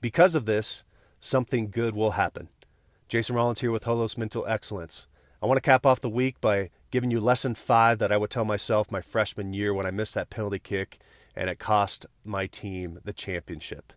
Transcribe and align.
Because 0.00 0.36
of 0.36 0.46
this, 0.46 0.84
something 1.18 1.70
good 1.70 1.94
will 1.94 2.12
happen. 2.12 2.48
Jason 3.08 3.34
Rollins 3.34 3.60
here 3.60 3.72
with 3.72 3.84
Holos 3.84 4.16
Mental 4.16 4.46
Excellence. 4.46 5.08
I 5.42 5.46
want 5.46 5.56
to 5.56 5.62
cap 5.62 5.84
off 5.84 6.00
the 6.00 6.08
week 6.08 6.40
by 6.40 6.70
giving 6.92 7.10
you 7.10 7.20
lesson 7.20 7.56
five 7.56 7.98
that 7.98 8.12
I 8.12 8.16
would 8.16 8.30
tell 8.30 8.44
myself 8.44 8.92
my 8.92 9.00
freshman 9.00 9.52
year 9.52 9.74
when 9.74 9.86
I 9.86 9.90
missed 9.90 10.14
that 10.14 10.30
penalty 10.30 10.60
kick 10.60 10.98
and 11.34 11.50
it 11.50 11.58
cost 11.58 12.06
my 12.24 12.46
team 12.46 13.00
the 13.04 13.12
championship. 13.12 13.92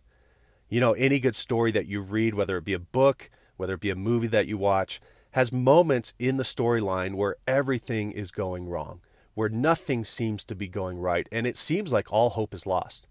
You 0.68 0.80
know, 0.80 0.92
any 0.94 1.20
good 1.20 1.36
story 1.36 1.70
that 1.70 1.86
you 1.86 2.00
read, 2.00 2.34
whether 2.34 2.56
it 2.56 2.64
be 2.64 2.72
a 2.72 2.80
book, 2.80 3.30
whether 3.56 3.74
it 3.74 3.80
be 3.80 3.90
a 3.90 3.96
movie 3.96 4.28
that 4.28 4.48
you 4.48 4.58
watch, 4.58 5.00
has 5.32 5.52
moments 5.52 6.14
in 6.18 6.36
the 6.36 6.42
storyline 6.42 7.14
where 7.14 7.36
everything 7.46 8.10
is 8.10 8.32
going 8.32 8.68
wrong, 8.68 9.00
where 9.34 9.48
nothing 9.48 10.04
seems 10.04 10.44
to 10.44 10.56
be 10.56 10.66
going 10.66 10.98
right, 10.98 11.28
and 11.30 11.46
it 11.46 11.56
seems 11.56 11.92
like 11.92 12.12
all 12.12 12.30
hope 12.30 12.54
is 12.54 12.66
lost. 12.66 13.06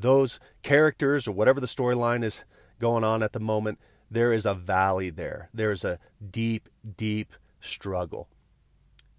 Those 0.00 0.38
characters 0.62 1.26
or 1.26 1.32
whatever 1.32 1.60
the 1.60 1.66
storyline 1.66 2.24
is 2.24 2.44
going 2.78 3.04
on 3.04 3.22
at 3.22 3.32
the 3.32 3.40
moment, 3.40 3.78
there 4.10 4.32
is 4.32 4.46
a 4.46 4.54
valley 4.54 5.10
there. 5.10 5.50
There 5.52 5.72
is 5.72 5.84
a 5.84 5.98
deep, 6.30 6.68
deep 6.96 7.34
struggle. 7.60 8.28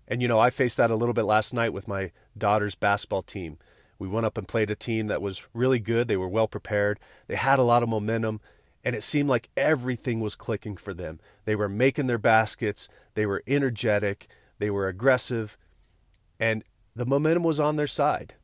And 0.08 0.22
you 0.22 0.28
know, 0.28 0.40
I 0.40 0.50
faced 0.50 0.78
that 0.78 0.92
a 0.92 0.96
little 0.96 1.14
bit 1.14 1.26
last 1.26 1.54
night 1.54 1.74
with 1.74 1.88
my 1.88 2.12
daughter's 2.38 2.76
basketball 2.76 3.22
team. 3.22 3.58
We 4.00 4.08
went 4.08 4.26
up 4.26 4.38
and 4.38 4.48
played 4.48 4.72
a 4.72 4.76
team 4.76 5.08
that 5.08 5.22
was 5.22 5.44
really 5.54 5.80
good. 5.80 6.08
They 6.08 6.18
were 6.18 6.28
well 6.28 6.48
prepared. 6.48 7.00
They 7.28 7.36
had 7.36 7.60
a 7.60 7.64
lot 7.64 7.84
of 7.84 7.90
momentum, 7.90 8.40
and 8.84 8.96
it 8.96 9.04
seemed 9.04 9.30
like 9.30 9.50
everything 9.58 10.22
was 10.22 10.36
clicking 10.36 10.78
for 10.78 10.94
them. 10.94 11.20
They 11.46 11.56
were 11.56 11.70
making 11.70 12.08
their 12.08 12.18
baskets, 12.18 12.88
they 13.14 13.26
were 13.26 13.44
energetic, 13.46 14.28
they 14.58 14.70
were 14.70 14.88
aggressive, 14.88 15.58
and 16.40 16.64
the 16.96 17.06
momentum 17.06 17.44
was 17.44 17.60
on 17.60 17.76
their 17.76 17.88
side. 17.88 18.36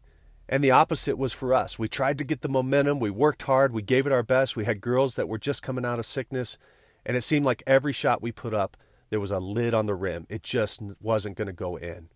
And 0.47 0.63
the 0.63 0.71
opposite 0.71 1.17
was 1.17 1.33
for 1.33 1.53
us. 1.53 1.79
We 1.79 1.87
tried 1.87 2.17
to 2.19 2.23
get 2.23 2.41
the 2.41 2.49
momentum, 2.49 2.99
we 2.99 3.09
worked 3.09 3.43
hard, 3.43 3.73
we 3.73 3.81
gave 3.81 4.05
it 4.05 4.11
our 4.11 4.23
best. 4.23 4.55
We 4.55 4.65
had 4.65 4.81
girls 4.81 5.15
that 5.15 5.27
were 5.27 5.39
just 5.39 5.63
coming 5.63 5.85
out 5.85 5.99
of 5.99 6.05
sickness, 6.05 6.57
and 7.05 7.17
it 7.17 7.21
seemed 7.21 7.45
like 7.45 7.63
every 7.65 7.93
shot 7.93 8.21
we 8.21 8.31
put 8.31 8.53
up, 8.53 8.77
there 9.09 9.19
was 9.19 9.31
a 9.31 9.39
lid 9.39 9.73
on 9.73 9.85
the 9.85 9.95
rim. 9.95 10.25
It 10.29 10.43
just 10.43 10.81
wasn't 11.01 11.37
going 11.37 11.47
to 11.47 11.53
go 11.53 11.77
in. 11.77 12.09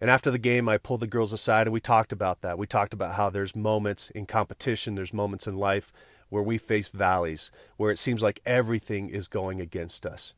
And 0.00 0.10
after 0.10 0.30
the 0.30 0.38
game, 0.38 0.68
I 0.68 0.78
pulled 0.78 1.00
the 1.00 1.06
girls 1.06 1.32
aside 1.32 1.66
and 1.66 1.72
we 1.72 1.80
talked 1.80 2.12
about 2.12 2.40
that. 2.42 2.58
We 2.58 2.66
talked 2.66 2.94
about 2.94 3.14
how 3.14 3.30
there's 3.30 3.56
moments 3.56 4.10
in 4.10 4.26
competition, 4.26 4.94
there's 4.94 5.12
moments 5.12 5.46
in 5.46 5.56
life 5.56 5.92
where 6.28 6.42
we 6.42 6.58
face 6.58 6.88
valleys, 6.88 7.50
where 7.76 7.90
it 7.90 7.98
seems 7.98 8.22
like 8.22 8.40
everything 8.44 9.08
is 9.08 9.28
going 9.28 9.60
against 9.60 10.06
us. 10.06 10.34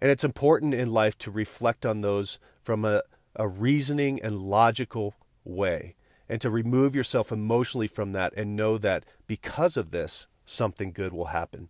And 0.00 0.10
it's 0.10 0.24
important 0.24 0.74
in 0.74 0.90
life 0.92 1.18
to 1.18 1.30
reflect 1.30 1.84
on 1.84 2.00
those 2.00 2.38
from 2.62 2.84
a, 2.84 3.02
a 3.34 3.48
reasoning 3.48 4.22
and 4.22 4.38
logical 4.38 5.14
way, 5.44 5.96
and 6.28 6.40
to 6.40 6.50
remove 6.50 6.94
yourself 6.94 7.30
emotionally 7.30 7.86
from 7.86 8.12
that 8.12 8.32
and 8.36 8.56
know 8.56 8.78
that 8.78 9.04
because 9.26 9.76
of 9.76 9.90
this, 9.90 10.26
something 10.44 10.92
good 10.92 11.12
will 11.12 11.26
happen. 11.26 11.68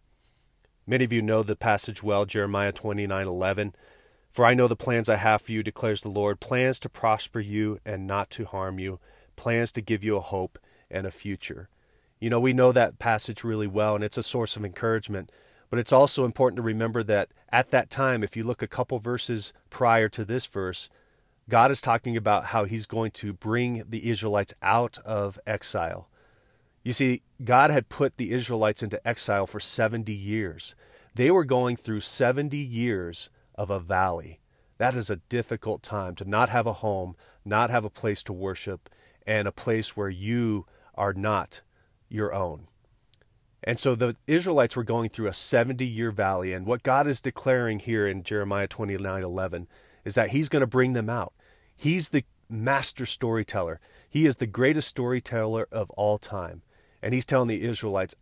Many 0.86 1.04
of 1.04 1.12
you 1.12 1.22
know 1.22 1.42
the 1.42 1.56
passage 1.56 2.02
well, 2.02 2.24
Jeremiah 2.24 2.72
29 2.72 3.27
11. 3.27 3.74
For 4.30 4.44
I 4.44 4.54
know 4.54 4.68
the 4.68 4.77
plans 4.77 5.08
I 5.08 5.16
have 5.16 5.42
for 5.42 5.52
you, 5.52 5.62
declares 5.62 6.02
the 6.02 6.08
Lord 6.08 6.40
plans 6.40 6.78
to 6.80 6.88
prosper 6.88 7.40
you 7.40 7.80
and 7.84 8.06
not 8.06 8.30
to 8.30 8.44
harm 8.44 8.78
you, 8.78 9.00
plans 9.34 9.72
to 9.72 9.80
give 9.80 10.04
you 10.04 10.16
a 10.16 10.20
hope 10.20 10.58
and 10.90 11.06
a 11.06 11.10
future. 11.10 11.68
You 12.20 12.30
know, 12.30 12.40
we 12.40 12.52
know 12.52 12.70
that 12.72 12.98
passage 12.98 13.44
really 13.44 13.66
well, 13.66 13.94
and 13.94 14.04
it's 14.04 14.18
a 14.18 14.22
source 14.22 14.56
of 14.56 14.64
encouragement. 14.64 15.30
But 15.68 15.78
it's 15.78 15.92
also 15.92 16.24
important 16.24 16.56
to 16.56 16.62
remember 16.62 17.02
that 17.02 17.30
at 17.50 17.70
that 17.70 17.90
time, 17.90 18.22
if 18.22 18.36
you 18.36 18.44
look 18.44 18.62
a 18.62 18.68
couple 18.68 18.98
verses 18.98 19.52
prior 19.70 20.08
to 20.10 20.24
this 20.24 20.46
verse, 20.46 20.88
God 21.48 21.70
is 21.70 21.80
talking 21.80 22.16
about 22.16 22.47
how 22.47 22.64
he's 22.64 22.86
going 22.86 23.12
to 23.12 23.33
bring 23.33 23.84
the 23.89 24.11
Israelites 24.11 24.52
out 24.62 24.98
of 25.05 25.39
exile. 25.47 26.08
You 26.83 26.92
see, 26.92 27.22
God 27.42 27.70
had 27.70 27.89
put 27.89 28.16
the 28.16 28.33
Israelites 28.33 28.83
into 28.83 29.06
exile 29.06 29.47
for 29.47 29.61
70 29.61 30.12
years. 30.12 30.74
They 31.14 31.30
were 31.30 31.45
going 31.45 31.77
through 31.77 32.01
70 32.01 32.57
years 32.57 33.30
of 33.55 33.70
a 33.70 33.79
valley. 33.79 34.40
That 34.79 34.96
is 34.96 35.08
a 35.08 35.17
difficult 35.17 35.83
time 35.83 36.17
to 36.17 36.29
not 36.29 36.48
have 36.48 36.67
a 36.67 36.74
home, 36.74 37.17
not 37.45 37.70
have 37.70 37.84
a 37.84 37.90
place 37.90 38.23
to 38.24 38.33
worship, 38.33 38.90
and 39.27 39.46
a 39.46 39.52
place 39.52 39.96
where 39.96 40.11
you 40.11 40.67
are 40.95 41.13
not 41.13 41.63
your 42.08 42.34
own. 42.34 42.67
And 43.63 43.78
so 43.78 43.95
the 43.95 44.17
Israelites 44.27 44.77
were 44.77 44.84
going 44.84 45.11
through 45.11 45.28
a 45.28 45.33
70 45.33 45.86
year 45.86 46.11
valley. 46.11 46.52
And 46.52 46.67
what 46.67 46.83
God 46.83 47.07
is 47.07 47.20
declaring 47.20 47.80
here 47.80 48.07
in 48.07 48.23
Jeremiah 48.23 48.68
29 48.68 49.23
11 49.23 49.68
is 50.05 50.14
that 50.14 50.30
He's 50.30 50.48
going 50.48 50.61
to 50.61 50.67
bring 50.67 50.92
them 50.92 51.11
out. 51.11 51.33
He's 51.77 52.09
the 52.09 52.25
master 52.48 53.07
storyteller, 53.07 53.81
He 54.09 54.27
is 54.27 54.37
the 54.37 54.47
greatest 54.47 54.89
storyteller 54.89 55.69
of 55.70 55.91
all 55.91 56.19
time. 56.19 56.63
And 57.03 57.13
He's 57.14 57.27
telling 57.27 57.48
the 57.48 57.63
Israelites, 57.63 58.14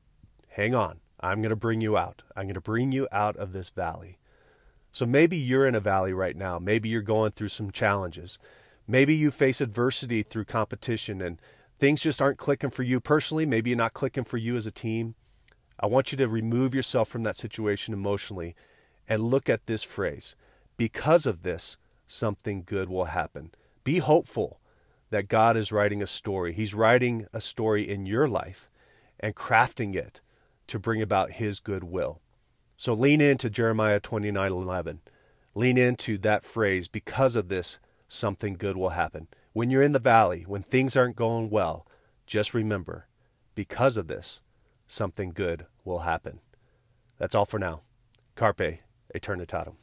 hang 0.48 0.74
on, 0.74 1.00
I'm 1.20 1.40
going 1.40 1.50
to 1.50 1.56
bring 1.56 1.80
you 1.80 1.96
out. 1.96 2.22
I'm 2.36 2.44
going 2.44 2.54
to 2.54 2.60
bring 2.60 2.92
you 2.92 3.08
out 3.10 3.36
of 3.36 3.52
this 3.52 3.70
valley. 3.70 4.18
So 4.92 5.06
maybe 5.06 5.36
you're 5.36 5.66
in 5.66 5.74
a 5.74 5.80
valley 5.80 6.12
right 6.12 6.36
now. 6.36 6.58
Maybe 6.58 6.88
you're 6.88 7.02
going 7.02 7.32
through 7.32 7.48
some 7.48 7.70
challenges. 7.70 8.38
Maybe 8.86 9.14
you 9.14 9.30
face 9.30 9.60
adversity 9.60 10.22
through 10.22 10.44
competition 10.44 11.20
and 11.20 11.40
things 11.78 12.02
just 12.02 12.22
aren't 12.22 12.38
clicking 12.38 12.70
for 12.70 12.82
you 12.82 13.00
personally. 13.00 13.46
Maybe 13.46 13.70
you're 13.70 13.76
not 13.76 13.94
clicking 13.94 14.24
for 14.24 14.36
you 14.36 14.54
as 14.54 14.66
a 14.66 14.70
team. 14.70 15.14
I 15.80 15.86
want 15.86 16.12
you 16.12 16.18
to 16.18 16.28
remove 16.28 16.74
yourself 16.74 17.08
from 17.08 17.24
that 17.24 17.36
situation 17.36 17.94
emotionally 17.94 18.54
and 19.08 19.22
look 19.22 19.48
at 19.48 19.66
this 19.66 19.82
phrase. 19.82 20.36
Because 20.76 21.26
of 21.26 21.42
this, 21.42 21.76
something 22.06 22.62
good 22.64 22.88
will 22.88 23.06
happen. 23.06 23.52
Be 23.82 23.98
hopeful 23.98 24.60
that 25.10 25.28
God 25.28 25.56
is 25.56 25.72
writing 25.72 26.02
a 26.02 26.06
story. 26.06 26.52
He's 26.52 26.74
writing 26.74 27.26
a 27.32 27.40
story 27.40 27.88
in 27.88 28.06
your 28.06 28.28
life 28.28 28.68
and 29.20 29.34
crafting 29.34 29.94
it 29.94 30.20
to 30.66 30.78
bring 30.78 31.00
about 31.00 31.32
His 31.32 31.60
good 31.60 31.84
will. 31.84 32.20
So 32.76 32.94
lean 32.94 33.20
into 33.20 33.50
Jeremiah 33.50 34.00
29:11. 34.00 35.00
Lean 35.54 35.78
into 35.78 36.18
that 36.18 36.44
phrase 36.44 36.88
because 36.88 37.36
of 37.36 37.48
this 37.48 37.78
something 38.08 38.54
good 38.54 38.76
will 38.76 38.90
happen. 38.90 39.28
When 39.52 39.70
you're 39.70 39.82
in 39.82 39.92
the 39.92 40.00
valley, 40.00 40.42
when 40.46 40.62
things 40.62 40.96
aren't 40.96 41.16
going 41.16 41.48
well, 41.48 41.86
just 42.26 42.54
remember 42.54 43.06
because 43.54 43.96
of 43.96 44.08
this 44.08 44.40
something 44.86 45.30
good 45.30 45.66
will 45.84 46.00
happen. 46.00 46.40
That's 47.18 47.34
all 47.34 47.44
for 47.44 47.58
now. 47.58 47.82
Carpe 48.34 48.80
Eternitatum. 49.14 49.74